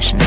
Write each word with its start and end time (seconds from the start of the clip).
Session. 0.00 0.18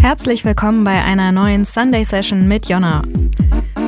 Herzlich 0.00 0.44
willkommen 0.44 0.84
bei 0.84 1.02
einer 1.02 1.32
neuen 1.32 1.64
Sunday 1.64 2.04
Session 2.04 2.46
mit 2.46 2.68
Jonna. 2.68 3.02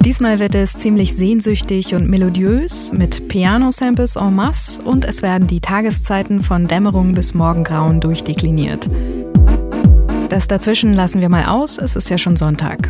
Diesmal 0.03 0.39
wird 0.39 0.55
es 0.55 0.73
ziemlich 0.79 1.15
sehnsüchtig 1.15 1.95
und 1.95 2.09
melodiös 2.09 2.93
mit 2.93 3.29
Piano-Samples 3.29 4.17
en 4.17 4.35
masse 4.35 4.83
und 4.83 5.05
es 5.05 5.21
werden 5.21 5.47
die 5.47 5.61
Tageszeiten 5.61 6.41
von 6.41 6.67
Dämmerung 6.67 7.15
bis 7.15 7.35
Morgengrauen 7.35 8.01
durchdekliniert. 8.01 8.89
Das 10.31 10.49
dazwischen 10.49 10.95
lassen 10.95 11.21
wir 11.21 11.29
mal 11.29 11.45
aus, 11.45 11.77
es 11.77 11.97
ist 11.97 12.09
ja 12.09 12.17
schon 12.17 12.37
Sonntag. 12.37 12.89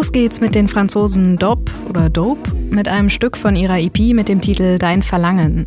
Los 0.00 0.12
geht's 0.12 0.40
mit 0.40 0.54
den 0.54 0.66
Franzosen 0.66 1.36
Dop 1.36 1.70
oder 1.90 2.08
Dope 2.08 2.50
mit 2.70 2.88
einem 2.88 3.10
Stück 3.10 3.36
von 3.36 3.54
ihrer 3.54 3.78
EP 3.78 4.14
mit 4.14 4.30
dem 4.30 4.40
Titel 4.40 4.78
Dein 4.78 5.02
Verlangen. 5.02 5.66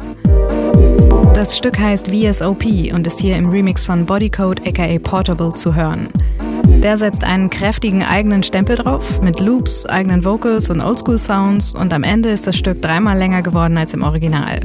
Das 1.36 1.56
Stück 1.56 1.78
heißt 1.78 2.08
VSOP 2.08 2.66
und 2.96 3.06
ist 3.06 3.20
hier 3.20 3.38
im 3.38 3.48
Remix 3.48 3.84
von 3.84 4.08
Bodycode 4.08 4.66
aka 4.66 4.98
Portable 4.98 5.54
zu 5.54 5.76
hören. 5.76 6.08
Der 6.82 6.98
setzt 6.98 7.24
einen 7.24 7.52
kräftigen 7.52 8.02
eigenen 8.02 8.42
Stempel 8.42 8.78
drauf, 8.78 9.22
mit 9.22 9.40
Loops, 9.40 9.86
eigenen 9.86 10.26
Vocals 10.26 10.72
und 10.72 10.82
Oldschool-Sounds 10.82 11.76
und 11.76 11.94
am 11.94 12.02
Ende 12.02 12.30
ist 12.30 12.48
das 12.48 12.56
Stück 12.56 12.82
dreimal 12.82 13.16
länger 13.16 13.44
geworden 13.44 13.78
als 13.78 13.94
im 13.94 14.02
Original. 14.02 14.62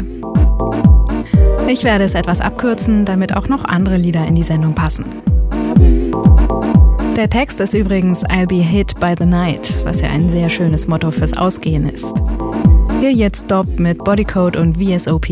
Ich 1.69 1.85
werde 1.85 2.05
es 2.05 2.15
etwas 2.15 2.41
abkürzen, 2.41 3.05
damit 3.05 3.37
auch 3.37 3.49
noch 3.49 3.67
andere 3.67 3.99
Lieder 3.99 4.27
in 4.27 4.35
die 4.35 4.43
Sendung 4.43 4.75
passen. 4.75 5.05
Der 7.19 7.29
Text 7.29 7.59
ist 7.59 7.75
übrigens 7.75 8.25
I'll 8.27 8.47
be 8.47 8.63
hit 8.63 8.95
by 9.01 9.13
the 9.19 9.27
night, 9.27 9.85
was 9.85 10.01
ja 10.03 10.09
ein 10.09 10.29
sehr 10.29 10.49
schönes 10.49 10.87
Motto 10.87 11.11
fürs 11.11 11.37
Ausgehen 11.37 11.89
ist. 11.89 12.15
Hier 13.01 13.11
jetzt 13.11 13.51
Dob 13.51 13.67
mit 13.81 13.99
Bodycode 14.05 14.55
und 14.55 14.77
VSOP. 14.77 15.31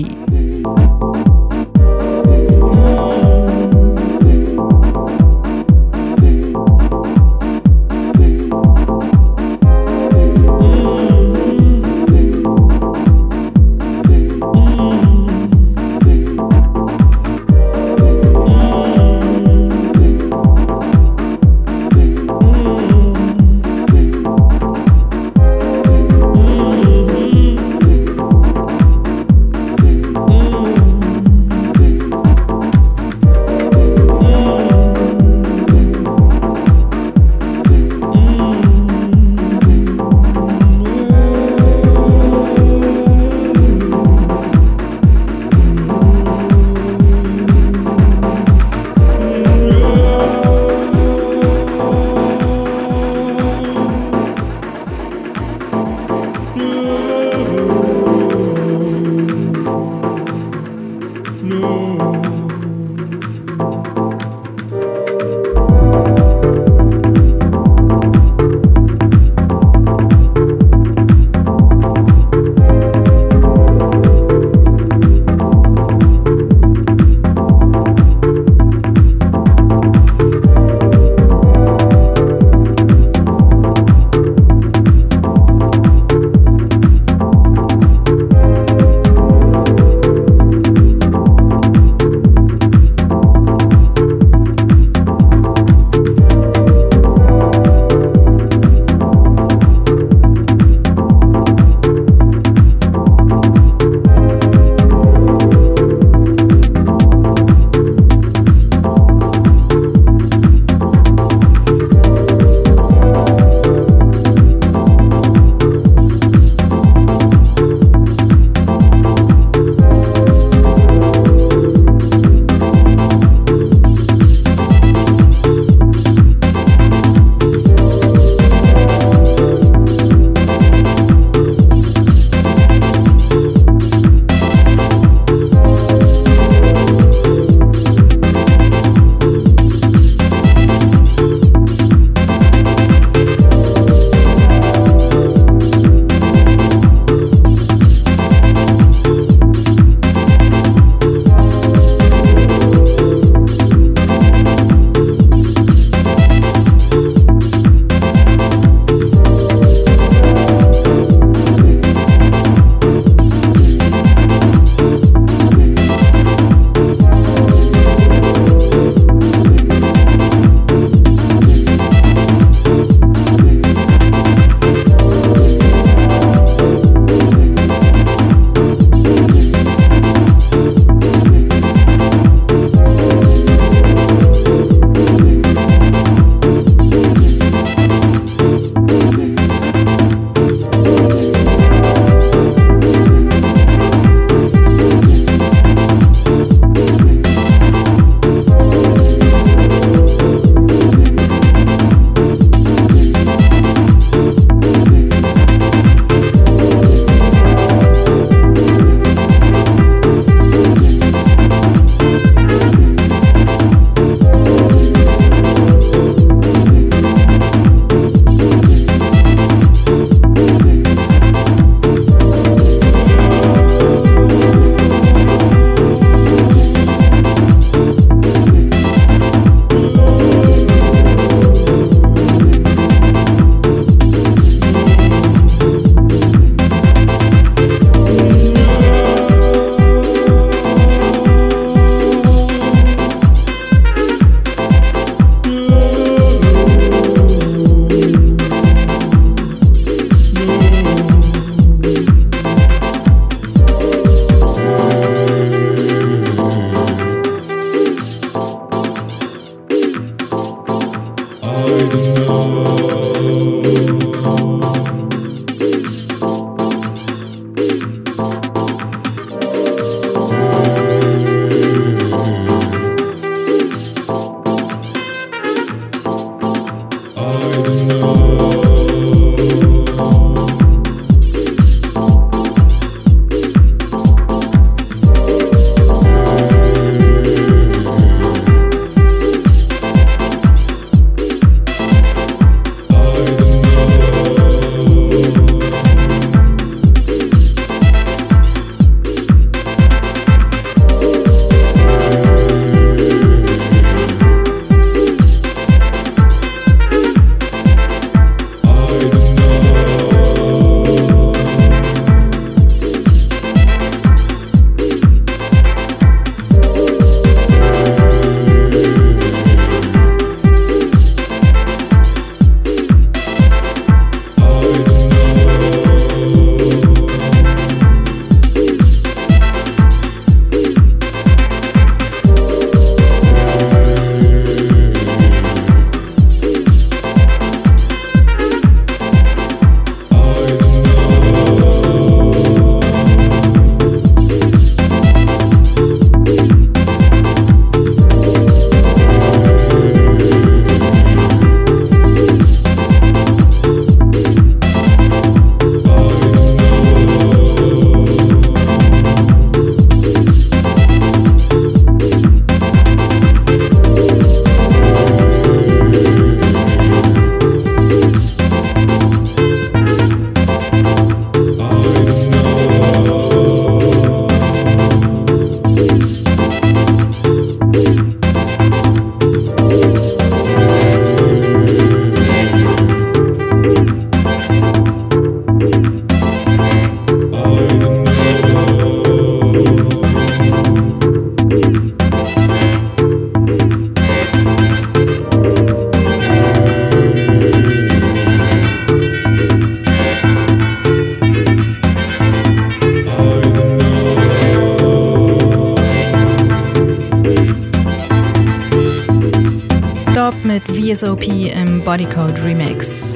VSOP 410.97 411.29
im 411.29 411.85
Bodycode 411.85 412.43
Remix. 412.43 413.15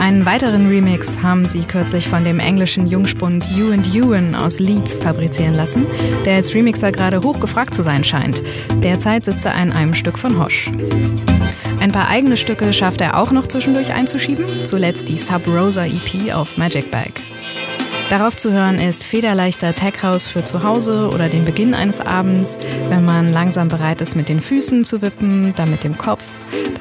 Einen 0.00 0.24
weiteren 0.24 0.66
Remix 0.70 1.22
haben 1.22 1.44
sie 1.44 1.60
kürzlich 1.60 2.08
von 2.08 2.24
dem 2.24 2.38
englischen 2.38 2.86
Jungspund 2.86 3.44
You 3.54 3.72
and 3.72 3.94
Ewan 3.94 4.34
aus 4.34 4.60
Leeds 4.60 4.94
fabrizieren 4.94 5.52
lassen, 5.52 5.86
der 6.24 6.36
als 6.36 6.54
Remixer 6.54 6.90
gerade 6.90 7.22
hochgefragt 7.22 7.74
zu 7.74 7.82
sein 7.82 8.02
scheint. 8.02 8.42
Derzeit 8.82 9.26
sitzt 9.26 9.44
er 9.44 9.56
an 9.56 9.72
einem 9.72 9.92
Stück 9.92 10.16
von 10.16 10.42
Hosh. 10.42 10.70
Ein 11.80 11.92
paar 11.92 12.08
eigene 12.08 12.38
Stücke 12.38 12.72
schafft 12.72 13.02
er 13.02 13.18
auch 13.18 13.30
noch 13.30 13.46
zwischendurch 13.46 13.92
einzuschieben, 13.92 14.64
zuletzt 14.64 15.10
die 15.10 15.18
Sub 15.18 15.46
Rosa 15.46 15.84
EP 15.84 16.32
auf 16.32 16.56
Magic 16.56 16.90
Bag. 16.90 17.12
Darauf 18.08 18.36
zu 18.36 18.52
hören 18.52 18.80
ist 18.80 19.04
federleichter 19.04 19.74
Tech 19.74 20.02
House 20.02 20.26
für 20.26 20.44
zu 20.44 20.64
Hause 20.64 21.10
oder 21.14 21.28
den 21.28 21.44
Beginn 21.44 21.74
eines 21.74 22.00
Abends, 22.00 22.58
wenn 22.88 23.04
man 23.04 23.32
langsam 23.32 23.68
bereit 23.68 24.00
ist, 24.00 24.16
mit 24.16 24.28
den 24.28 24.40
Füßen 24.40 24.84
zu 24.84 25.00
wippen, 25.00 25.52
dann 25.54 25.70
mit 25.70 25.84
dem 25.84 25.96
Kopf, 25.96 26.24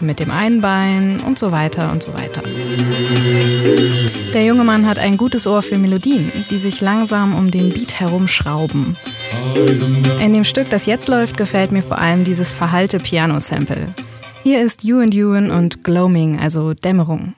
mit 0.01 0.19
dem 0.19 0.31
einen 0.31 0.61
Bein 0.61 1.19
und 1.25 1.39
so 1.39 1.51
weiter 1.51 1.91
und 1.91 2.03
so 2.03 2.13
weiter. 2.13 2.41
Der 4.33 4.45
junge 4.45 4.63
Mann 4.63 4.87
hat 4.87 4.99
ein 4.99 5.17
gutes 5.17 5.47
Ohr 5.47 5.61
für 5.61 5.77
Melodien, 5.77 6.31
die 6.49 6.57
sich 6.57 6.81
langsam 6.81 7.35
um 7.35 7.49
den 7.51 7.69
Beat 7.69 7.99
herumschrauben. 7.99 8.95
In 10.21 10.33
dem 10.33 10.43
Stück, 10.43 10.69
das 10.69 10.85
jetzt 10.85 11.07
läuft, 11.07 11.37
gefällt 11.37 11.71
mir 11.71 11.81
vor 11.81 11.97
allem 11.97 12.23
dieses 12.23 12.51
verhallte 12.51 12.99
Piano-Sample. 12.99 13.93
Hier 14.43 14.61
ist 14.61 14.83
You 14.83 14.99
and 14.99 15.13
Ewan 15.13 15.51
und 15.51 15.83
Gloaming, 15.83 16.39
also 16.39 16.73
Dämmerung. 16.73 17.33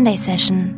Sunday 0.00 0.16
Session. 0.16 0.69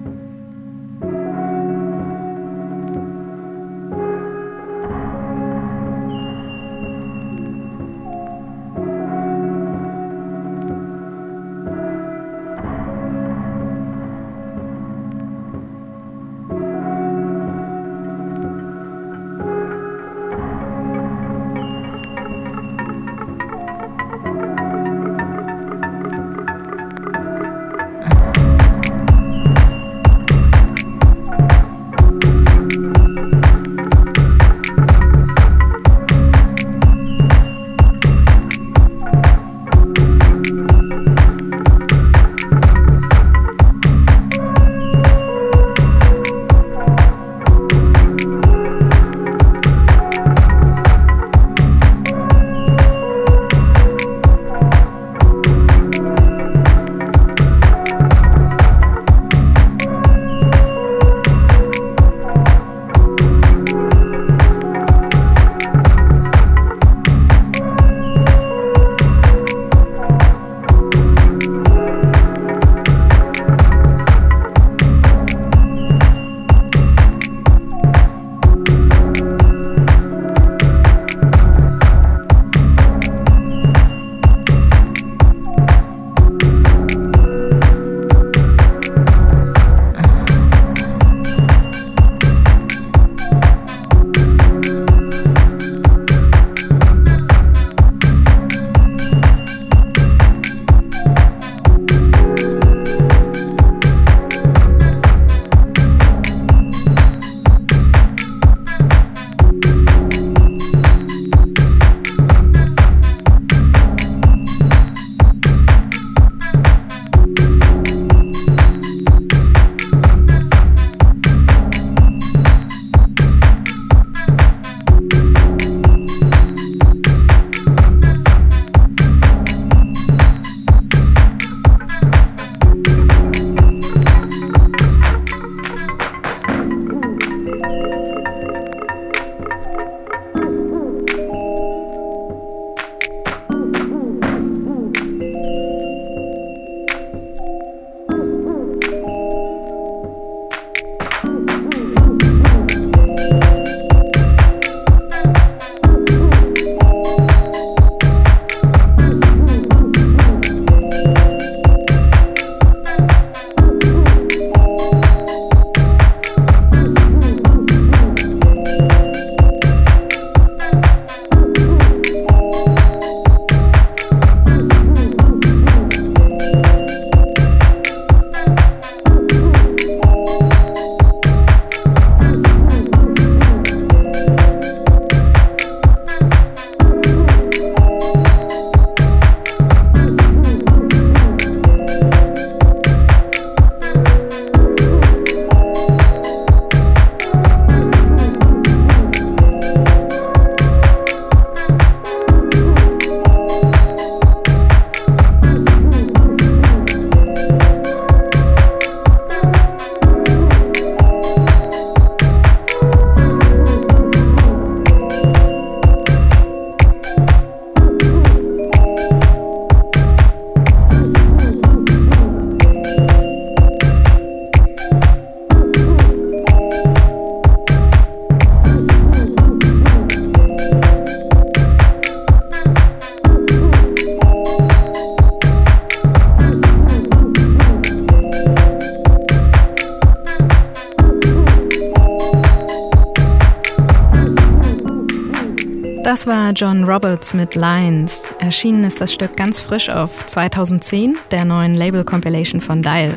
Das 246.22 246.28
war 246.28 246.52
John 246.52 246.84
Roberts 246.84 247.34
mit 247.34 247.56
Lines. 247.56 248.22
Erschienen 248.38 248.84
ist 248.84 249.00
das 249.00 249.12
Stück 249.12 249.36
ganz 249.36 249.60
frisch 249.60 249.88
auf 249.88 250.24
2010, 250.24 251.18
der 251.32 251.44
neuen 251.44 251.74
Label-Compilation 251.74 252.60
von 252.60 252.80
Dial. 252.80 253.12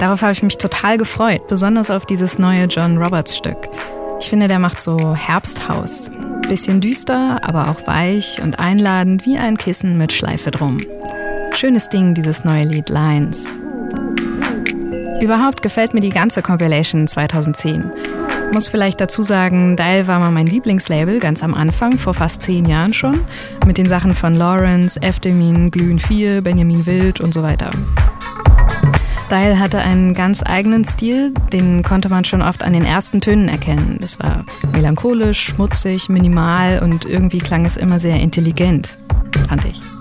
Darauf 0.00 0.22
habe 0.22 0.32
ich 0.32 0.42
mich 0.42 0.56
total 0.56 0.96
gefreut, 0.96 1.46
besonders 1.48 1.90
auf 1.90 2.06
dieses 2.06 2.38
neue 2.38 2.64
John 2.64 2.96
Roberts 2.96 3.36
Stück. 3.36 3.68
Ich 4.20 4.30
finde, 4.30 4.48
der 4.48 4.58
macht 4.58 4.80
so 4.80 5.14
Herbsthaus. 5.14 6.10
Bisschen 6.48 6.80
düster, 6.80 7.40
aber 7.42 7.68
auch 7.68 7.86
weich 7.86 8.40
und 8.42 8.58
einladend 8.58 9.26
wie 9.26 9.36
ein 9.36 9.58
Kissen 9.58 9.98
mit 9.98 10.14
Schleife 10.14 10.50
drum. 10.50 10.78
Schönes 11.52 11.90
Ding, 11.90 12.14
dieses 12.14 12.42
neue 12.42 12.64
Lied 12.64 12.88
Lines. 12.88 13.58
Überhaupt 15.20 15.60
gefällt 15.60 15.92
mir 15.92 16.00
die 16.00 16.08
ganze 16.08 16.40
Compilation 16.40 17.06
2010. 17.06 17.90
Muss 18.52 18.68
vielleicht 18.68 19.00
dazu 19.00 19.22
sagen, 19.22 19.76
Dial 19.76 20.06
war 20.08 20.18
mal 20.18 20.32
mein 20.32 20.46
Lieblingslabel 20.46 21.20
ganz 21.20 21.42
am 21.42 21.54
Anfang, 21.54 21.96
vor 21.96 22.14
fast 22.14 22.42
zehn 22.42 22.66
Jahren 22.66 22.92
schon, 22.92 23.20
mit 23.66 23.78
den 23.78 23.86
Sachen 23.86 24.14
von 24.14 24.34
Lawrence, 24.34 25.00
Eftemin, 25.00 25.70
Glühen 25.70 25.98
4, 25.98 26.42
Benjamin 26.42 26.84
Wild 26.86 27.20
und 27.20 27.32
so 27.32 27.42
weiter. 27.42 27.70
Dial 29.30 29.58
hatte 29.58 29.78
einen 29.78 30.14
ganz 30.14 30.42
eigenen 30.44 30.84
Stil, 30.84 31.34
den 31.52 31.82
konnte 31.82 32.08
man 32.08 32.24
schon 32.24 32.40
oft 32.40 32.62
an 32.62 32.72
den 32.72 32.84
ersten 32.84 33.20
Tönen 33.20 33.48
erkennen. 33.48 33.98
Es 34.02 34.18
war 34.18 34.44
melancholisch, 34.72 35.44
schmutzig, 35.44 36.08
minimal 36.08 36.80
und 36.82 37.04
irgendwie 37.04 37.38
klang 37.38 37.66
es 37.66 37.76
immer 37.76 38.00
sehr 38.00 38.18
intelligent, 38.18 38.96
fand 39.46 39.66
ich. 39.66 39.97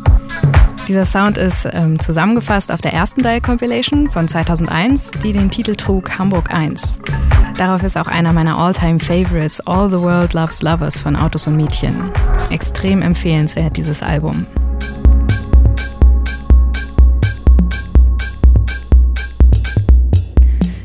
Dieser 0.88 1.06
Sound 1.06 1.38
ist 1.38 1.68
ähm, 1.74 2.00
zusammengefasst 2.00 2.72
auf 2.72 2.80
der 2.80 2.94
ersten 2.94 3.22
Dial 3.22 3.42
Compilation 3.42 4.10
von 4.10 4.26
2001, 4.26 5.12
die 5.22 5.34
den 5.34 5.52
Titel 5.52 5.76
trug 5.76 6.18
Hamburg 6.18 6.54
1. 6.54 7.02
Darauf 7.58 7.84
ist 7.84 7.98
auch 7.98 8.08
einer 8.08 8.32
meiner 8.32 8.58
All-Time 8.58 8.98
Favorites, 9.00 9.60
All 9.68 9.90
the 9.90 10.00
World 10.00 10.34
Loves 10.34 10.62
Lovers 10.62 10.98
von 10.98 11.18
Autos 11.18 11.46
und 11.46 11.58
Mädchen. 11.58 11.94
Extrem 12.52 13.02
empfehlenswert, 13.02 13.76
dieses 13.76 14.02
Album. 14.02 14.46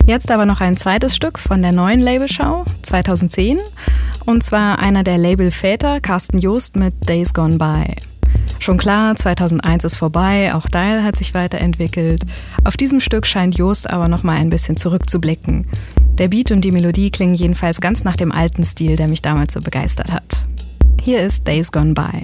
Jetzt 0.06 0.32
aber 0.32 0.46
noch 0.46 0.60
ein 0.60 0.76
zweites 0.76 1.14
Stück 1.14 1.38
von 1.38 1.62
der 1.62 1.70
neuen 1.70 2.00
Labelschau 2.00 2.64
2010 2.82 3.60
und 4.26 4.42
zwar 4.42 4.80
einer 4.80 5.04
der 5.04 5.18
Labelväter, 5.18 6.00
Carsten 6.00 6.38
Joost 6.38 6.74
mit 6.74 7.08
Days 7.08 7.32
Gone 7.32 7.58
By. 7.58 8.11
Schon 8.62 8.78
klar, 8.78 9.16
2001 9.16 9.82
ist 9.82 9.96
vorbei, 9.96 10.54
auch 10.54 10.68
Dial 10.68 11.02
hat 11.02 11.16
sich 11.16 11.34
weiterentwickelt. 11.34 12.22
Auf 12.62 12.76
diesem 12.76 13.00
Stück 13.00 13.26
scheint 13.26 13.58
Joost 13.58 13.90
aber 13.90 14.06
noch 14.06 14.22
mal 14.22 14.36
ein 14.36 14.50
bisschen 14.50 14.76
zurückzublicken. 14.76 15.66
Der 16.16 16.28
Beat 16.28 16.52
und 16.52 16.60
die 16.60 16.70
Melodie 16.70 17.10
klingen 17.10 17.34
jedenfalls 17.34 17.80
ganz 17.80 18.04
nach 18.04 18.14
dem 18.14 18.30
alten 18.30 18.62
Stil, 18.62 18.94
der 18.94 19.08
mich 19.08 19.20
damals 19.20 19.54
so 19.54 19.60
begeistert 19.60 20.12
hat. 20.12 20.46
Hier 21.02 21.22
ist 21.22 21.48
Days 21.48 21.72
Gone 21.72 21.94
By. 21.94 22.22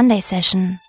Sunday 0.00 0.20
Session. 0.22 0.80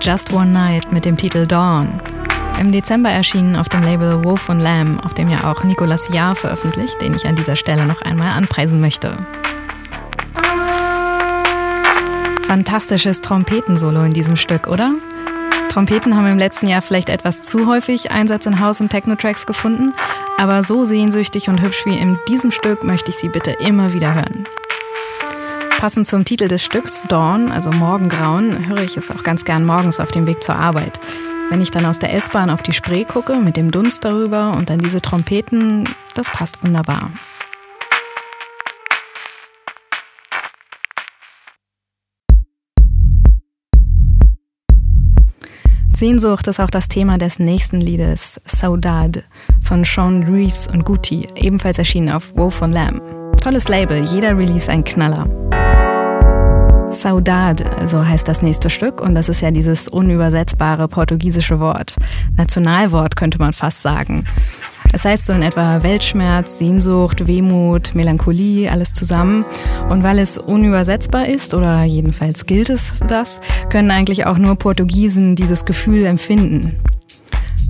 Just 0.00 0.32
One 0.32 0.50
Night 0.50 0.92
mit 0.92 1.04
dem 1.04 1.16
Titel 1.16 1.46
Dawn. 1.46 2.00
Im 2.60 2.72
Dezember 2.72 3.10
erschienen 3.10 3.56
auf 3.56 3.68
dem 3.68 3.82
Label 3.82 4.24
Wolf 4.24 4.48
and 4.50 4.62
Lamb, 4.62 5.04
auf 5.04 5.14
dem 5.14 5.28
ja 5.28 5.50
auch 5.50 5.64
Nicolas 5.64 6.08
Jahr 6.12 6.34
veröffentlicht, 6.34 7.00
den 7.00 7.14
ich 7.14 7.26
an 7.26 7.36
dieser 7.36 7.56
Stelle 7.56 7.86
noch 7.86 8.02
einmal 8.02 8.30
anpreisen 8.30 8.80
möchte. 8.80 9.16
Fantastisches 12.42 13.20
Trompetensolo 13.20 14.02
in 14.02 14.12
diesem 14.12 14.36
Stück, 14.36 14.66
oder? 14.68 14.94
Trompeten 15.68 16.16
haben 16.16 16.26
im 16.26 16.38
letzten 16.38 16.66
Jahr 16.66 16.82
vielleicht 16.82 17.08
etwas 17.08 17.42
zu 17.42 17.66
häufig 17.66 18.10
Einsatz 18.10 18.46
in 18.46 18.60
House- 18.60 18.80
und 18.80 18.90
Techno-Tracks 18.90 19.46
gefunden, 19.46 19.92
aber 20.36 20.62
so 20.62 20.84
sehnsüchtig 20.84 21.48
und 21.48 21.60
hübsch 21.60 21.84
wie 21.86 21.98
in 21.98 22.18
diesem 22.28 22.50
Stück 22.50 22.84
möchte 22.84 23.10
ich 23.10 23.16
sie 23.16 23.28
bitte 23.28 23.50
immer 23.52 23.92
wieder 23.92 24.14
hören. 24.14 24.46
Passend 25.78 26.08
zum 26.08 26.24
Titel 26.24 26.48
des 26.48 26.64
Stücks, 26.64 27.04
Dawn, 27.06 27.52
also 27.52 27.70
Morgengrauen, 27.70 28.66
höre 28.66 28.80
ich 28.80 28.96
es 28.96 29.12
auch 29.12 29.22
ganz 29.22 29.44
gern 29.44 29.64
morgens 29.64 30.00
auf 30.00 30.10
dem 30.10 30.26
Weg 30.26 30.42
zur 30.42 30.56
Arbeit. 30.56 30.98
Wenn 31.50 31.60
ich 31.60 31.70
dann 31.70 31.86
aus 31.86 32.00
der 32.00 32.12
S-Bahn 32.14 32.50
auf 32.50 32.64
die 32.64 32.72
Spree 32.72 33.04
gucke, 33.04 33.36
mit 33.36 33.56
dem 33.56 33.70
Dunst 33.70 34.04
darüber 34.04 34.54
und 34.56 34.70
dann 34.70 34.80
diese 34.80 35.00
Trompeten, 35.00 35.88
das 36.14 36.30
passt 36.30 36.64
wunderbar. 36.64 37.12
Sehnsucht 45.92 46.48
ist 46.48 46.58
auch 46.58 46.70
das 46.70 46.88
Thema 46.88 47.18
des 47.18 47.38
nächsten 47.38 47.80
Liedes, 47.80 48.40
Saudade, 48.44 49.22
von 49.62 49.84
Sean 49.84 50.24
Reeves 50.24 50.66
und 50.66 50.84
Guti, 50.84 51.28
ebenfalls 51.36 51.78
erschienen 51.78 52.10
auf 52.10 52.36
Woe 52.36 52.50
von 52.50 52.72
Lamb. 52.72 53.00
Tolles 53.40 53.68
Label, 53.68 54.02
jeder 54.02 54.36
Release 54.36 54.68
ein 54.68 54.82
Knaller. 54.82 55.28
Saudade, 56.92 57.64
so 57.86 58.04
heißt 58.04 58.26
das 58.26 58.42
nächste 58.42 58.70
Stück, 58.70 59.00
und 59.00 59.14
das 59.14 59.28
ist 59.28 59.40
ja 59.40 59.50
dieses 59.50 59.88
unübersetzbare 59.88 60.88
portugiesische 60.88 61.60
Wort. 61.60 61.94
Nationalwort 62.36 63.16
könnte 63.16 63.38
man 63.38 63.52
fast 63.52 63.82
sagen. 63.82 64.24
Es 64.92 65.04
heißt 65.04 65.26
so 65.26 65.34
in 65.34 65.42
etwa 65.42 65.82
Weltschmerz, 65.82 66.58
Sehnsucht, 66.58 67.26
Wehmut, 67.26 67.94
Melancholie, 67.94 68.70
alles 68.70 68.94
zusammen. 68.94 69.44
Und 69.90 70.02
weil 70.02 70.18
es 70.18 70.38
unübersetzbar 70.38 71.26
ist, 71.26 71.52
oder 71.52 71.84
jedenfalls 71.84 72.46
gilt 72.46 72.70
es 72.70 73.00
das, 73.06 73.40
können 73.68 73.90
eigentlich 73.90 74.26
auch 74.26 74.38
nur 74.38 74.56
Portugiesen 74.56 75.36
dieses 75.36 75.64
Gefühl 75.66 76.06
empfinden. 76.06 76.80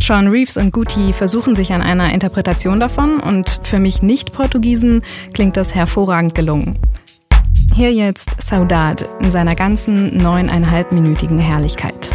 Sean 0.01 0.29
Reeves 0.29 0.57
und 0.57 0.73
Guti 0.73 1.13
versuchen 1.13 1.55
sich 1.55 1.73
an 1.73 1.83
einer 1.83 2.15
Interpretation 2.15 2.79
davon 2.79 3.19
und 3.19 3.61
für 3.65 3.81
mich 3.81 4.01
Nicht-Portugiesen 4.01 5.03
klingt 5.35 5.57
das 5.57 5.75
hervorragend 5.75 6.35
gelungen. 6.35 6.79
Hier 7.75 7.93
jetzt 7.93 8.31
Saudade 8.43 9.09
in 9.21 9.31
seiner 9.31 9.55
ganzen 9.55 10.17
neuneinhalbminütigen 10.17 11.39
Herrlichkeit. 11.39 12.11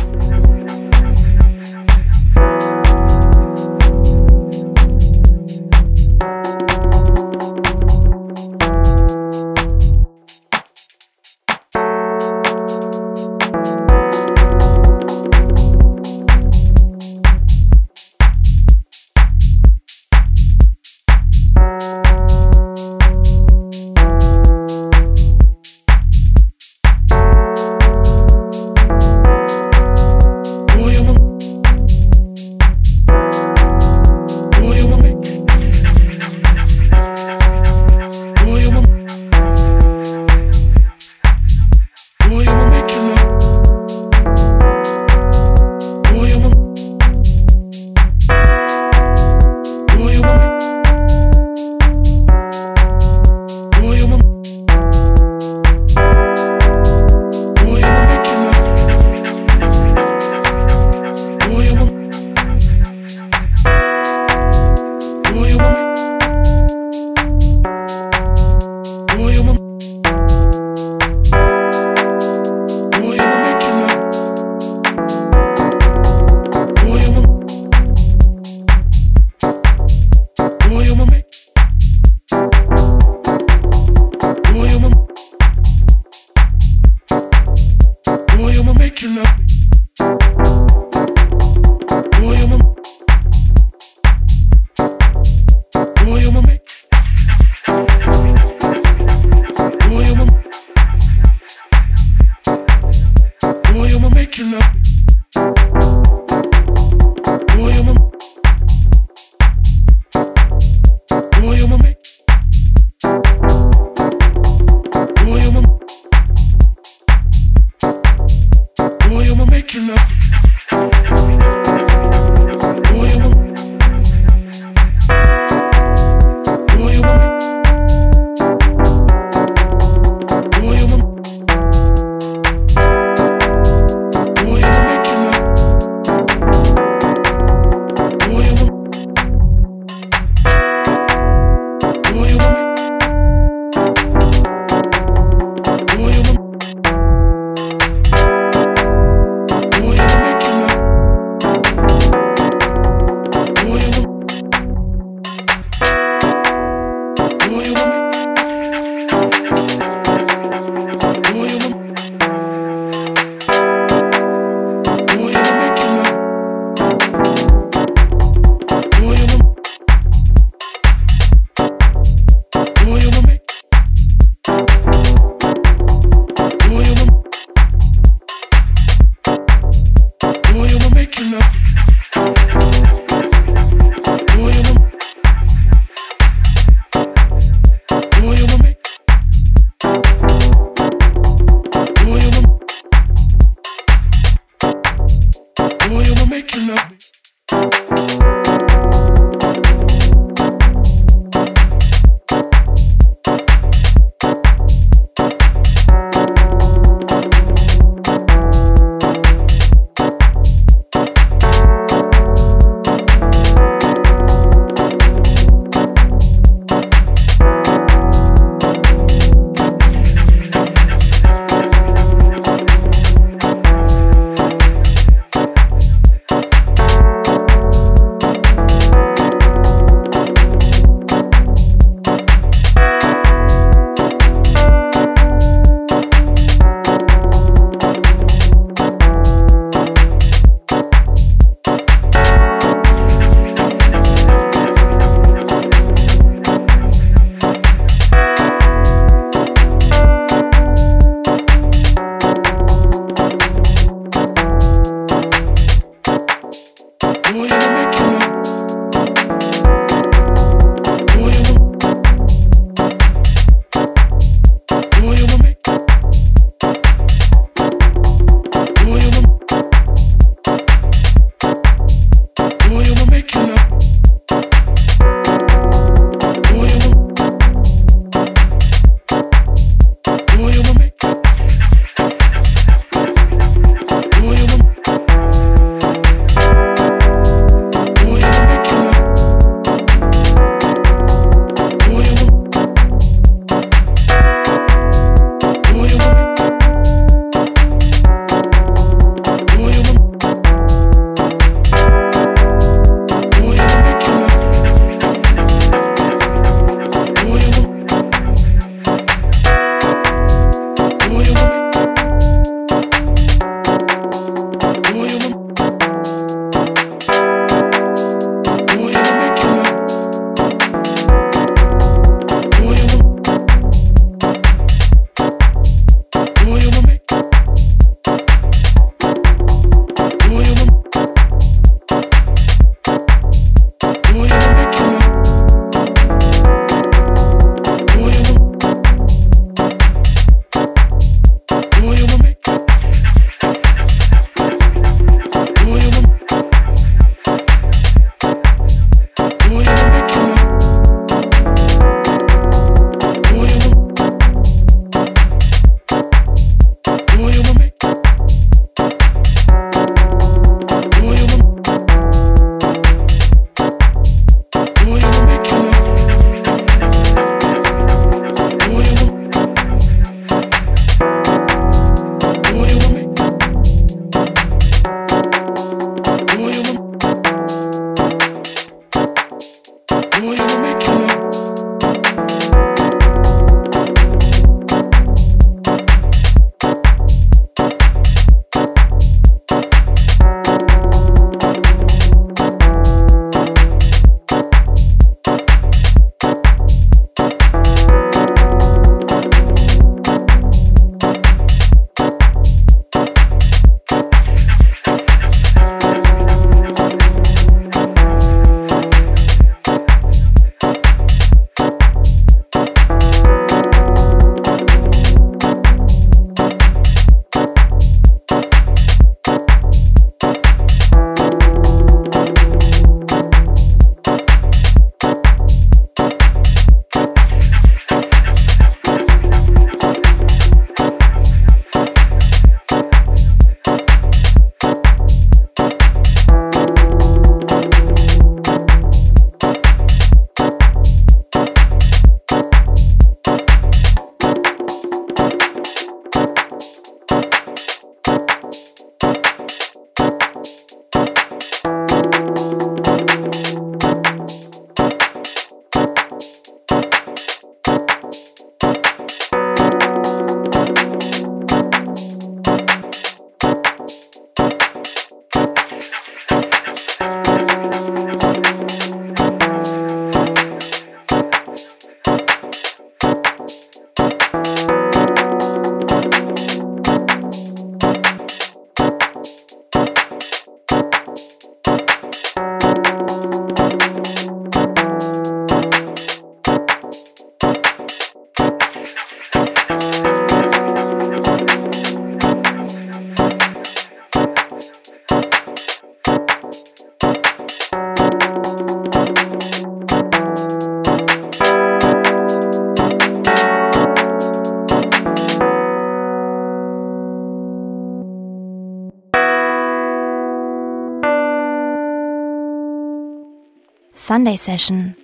Sunday 514.03 514.35
Session. 514.35 514.97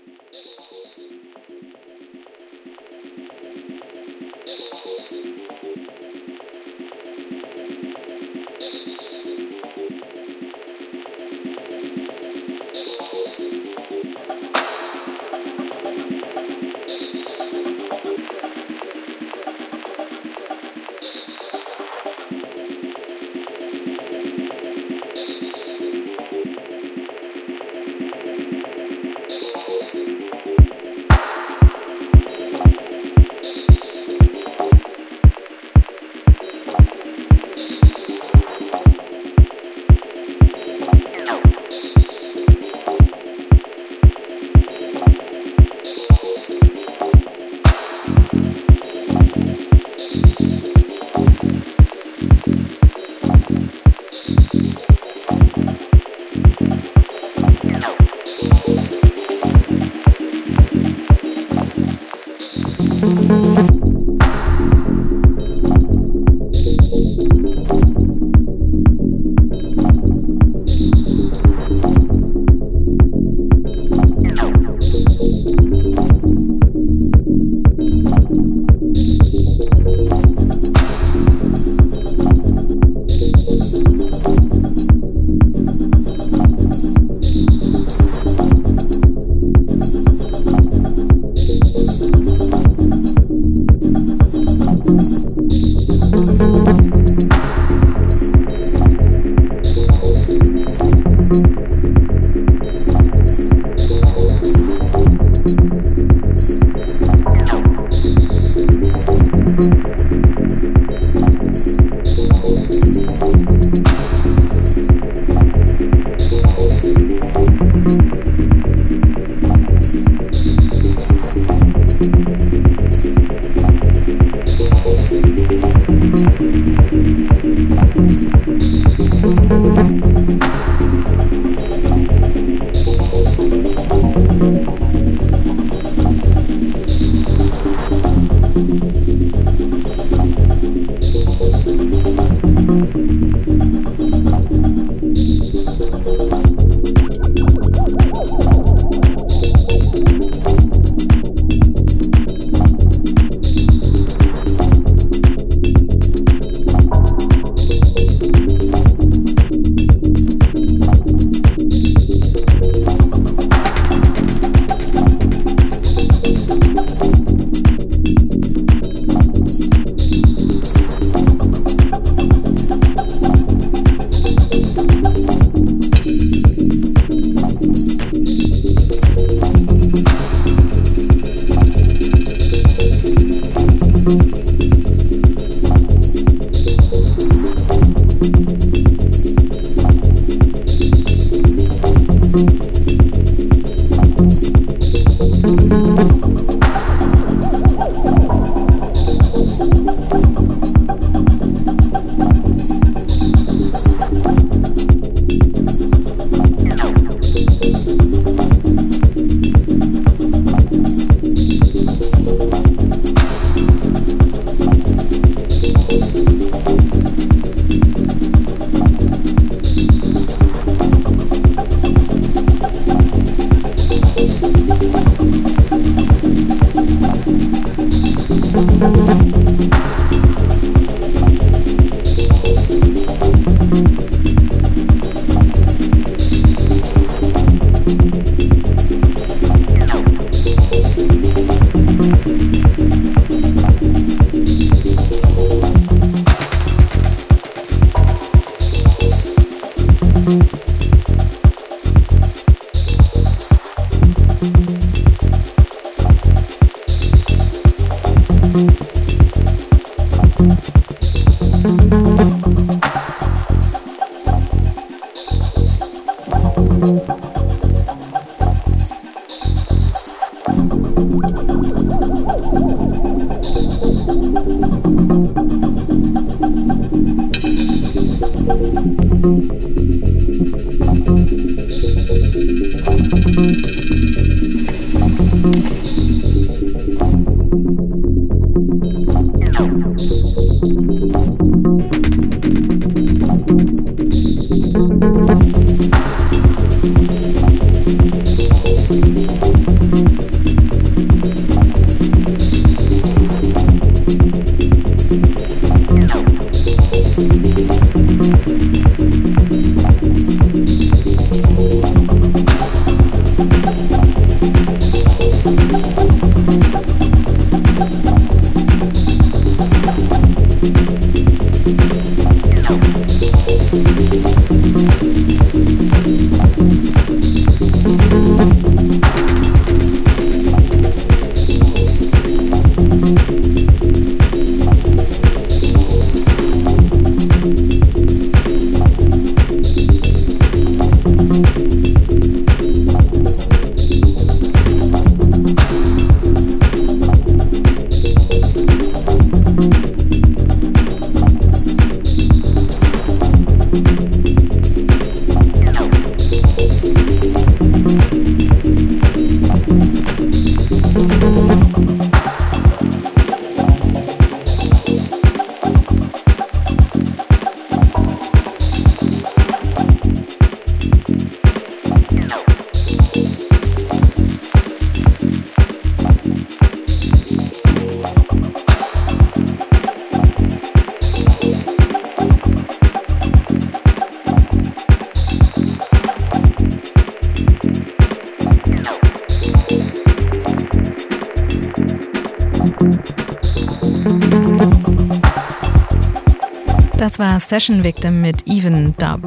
Das 397.10 397.18
war 397.18 397.40
Session 397.40 397.84
Victim 397.84 398.22
mit 398.22 398.48
Even 398.48 398.92
Dub 399.00 399.22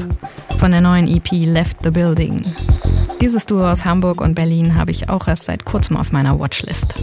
von 0.59 0.71
der 0.71 0.81
neuen 0.81 1.09
EP 1.09 1.33
Left 1.33 1.83
the 1.83 1.91
Building. 1.91 2.45
Dieses 3.21 3.45
Duo 3.45 3.69
aus 3.69 3.85
Hamburg 3.85 4.21
und 4.21 4.37
Berlin 4.37 4.77
habe 4.77 4.93
ich 4.93 5.09
auch 5.09 5.27
erst 5.27 5.47
seit 5.47 5.65
kurzem 5.65 5.97
auf 5.97 6.13
meiner 6.13 6.39
Watchlist. 6.39 6.95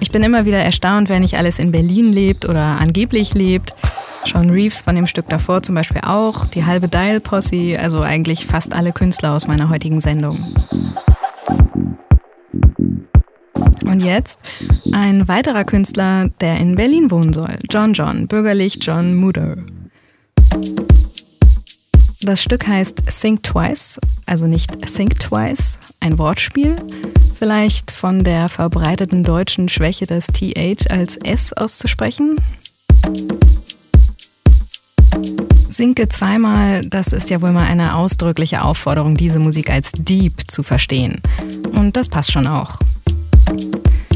Ich 0.00 0.10
bin 0.10 0.24
immer 0.24 0.46
wieder 0.46 0.58
erstaunt, 0.58 1.08
wer 1.10 1.20
nicht 1.20 1.36
alles 1.36 1.60
in 1.60 1.70
Berlin 1.70 2.12
lebt 2.12 2.44
oder 2.44 2.80
angeblich 2.80 3.34
lebt. 3.34 3.76
Sean 4.24 4.50
Reeves 4.50 4.80
von 4.80 4.96
dem 4.96 5.06
Stück 5.06 5.28
davor 5.28 5.62
zum 5.62 5.76
Beispiel 5.76 6.00
auch, 6.04 6.46
die 6.46 6.66
halbe 6.66 6.88
Dial 6.88 7.20
Posse, 7.20 7.78
also 7.78 8.00
eigentlich 8.00 8.46
fast 8.46 8.74
alle 8.74 8.90
Künstler 8.90 9.30
aus 9.30 9.46
meiner 9.46 9.68
heutigen 9.68 10.00
Sendung. 10.00 10.44
Und 13.94 14.00
jetzt 14.00 14.40
ein 14.92 15.28
weiterer 15.28 15.62
Künstler, 15.62 16.28
der 16.40 16.56
in 16.56 16.74
Berlin 16.74 17.12
wohnen 17.12 17.32
soll. 17.32 17.60
John 17.70 17.92
John, 17.92 18.26
bürgerlich 18.26 18.78
John 18.80 19.14
Muder. 19.14 19.58
Das 22.22 22.42
Stück 22.42 22.66
heißt 22.66 23.04
Think 23.06 23.44
Twice, 23.44 24.00
also 24.26 24.48
nicht 24.48 24.72
Think 24.96 25.20
Twice, 25.20 25.78
ein 26.00 26.18
Wortspiel. 26.18 26.74
Vielleicht 27.38 27.92
von 27.92 28.24
der 28.24 28.48
verbreiteten 28.48 29.22
deutschen 29.22 29.68
Schwäche 29.68 30.06
des 30.06 30.26
TH 30.26 30.90
als 30.90 31.16
S 31.18 31.52
auszusprechen. 31.52 32.34
Sinke 35.68 36.08
zweimal, 36.08 36.84
das 36.84 37.12
ist 37.12 37.30
ja 37.30 37.40
wohl 37.40 37.52
mal 37.52 37.66
eine 37.66 37.94
ausdrückliche 37.94 38.62
Aufforderung, 38.62 39.16
diese 39.16 39.38
Musik 39.38 39.70
als 39.70 39.92
Deep 39.92 40.50
zu 40.50 40.64
verstehen. 40.64 41.22
Und 41.74 41.96
das 41.96 42.08
passt 42.08 42.32
schon 42.32 42.48
auch. 42.48 42.80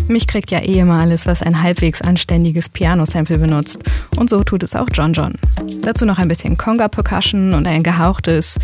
Mich 0.09 0.27
kriegt 0.27 0.51
ja 0.51 0.61
eh 0.61 0.79
immer 0.79 1.01
alles, 1.01 1.27
was 1.27 1.43
ein 1.43 1.63
halbwegs 1.63 2.01
anständiges 2.01 2.69
Piano-Sample 2.71 3.39
benutzt. 3.39 3.83
Und 4.17 4.31
so 4.31 4.43
tut 4.43 4.63
es 4.63 4.75
auch 4.75 4.89
John 4.93 5.13
John. 5.13 5.35
Dazu 5.83 6.07
noch 6.07 6.19
ein 6.19 6.29
bisschen 6.29 6.57
Conga-Percussion 6.57 7.53
und 7.53 7.67
ein 7.67 7.83
gehauchtes 7.83 8.59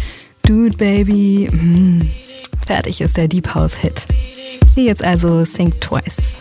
Dude 0.46 0.76
Baby. 0.76 1.48
Hm. 1.50 2.08
Fertig 2.66 3.02
ist 3.02 3.16
der 3.16 3.28
Deep 3.28 3.54
House-Hit. 3.54 4.06
Hier 4.74 4.84
jetzt 4.84 5.04
also 5.04 5.44
Think 5.44 5.80
Twice. 5.80 6.38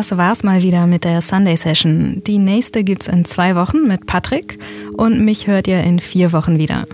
Das 0.00 0.16
war's 0.16 0.42
mal 0.42 0.62
wieder 0.62 0.86
mit 0.86 1.04
der 1.04 1.20
Sunday 1.20 1.58
Session. 1.58 2.22
Die 2.26 2.38
nächste 2.38 2.84
gibt's 2.84 3.06
in 3.06 3.26
zwei 3.26 3.54
Wochen 3.54 3.86
mit 3.86 4.06
Patrick 4.06 4.58
und 4.96 5.22
mich 5.26 5.46
hört 5.46 5.68
ihr 5.68 5.84
in 5.84 6.00
vier 6.00 6.32
Wochen 6.32 6.58
wieder. 6.58 6.86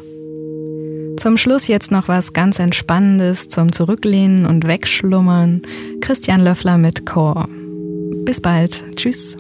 Zum 1.17 1.37
Schluss 1.37 1.69
jetzt 1.69 1.93
noch 1.93 2.09
was 2.09 2.33
ganz 2.33 2.59
Entspannendes 2.59 3.47
zum 3.47 3.71
Zurücklehnen 3.71 4.45
und 4.45 4.67
Wegschlummern. 4.67 5.63
Christian 6.01 6.41
Löffler 6.41 6.79
mit 6.79 7.07
Chor. 7.07 7.49
Bis 8.25 8.41
bald. 8.41 8.83
Tschüss. 8.97 9.37